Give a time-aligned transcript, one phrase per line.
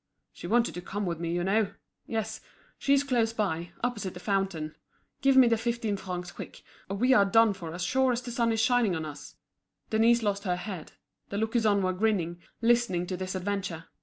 [0.33, 1.75] "She wanted to come with me you know.
[2.07, 2.41] Yes,
[2.79, 4.75] she is close by, opposite the fountain.
[5.21, 8.31] Give me the fifteen francs quick, or we are done for as sure as the
[8.31, 9.35] sun is shining on us!"
[9.91, 10.93] Denise lost her head.
[11.29, 13.89] The lookers on were grinning, listening to this adventure.